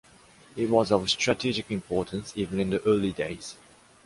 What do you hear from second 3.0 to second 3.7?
days.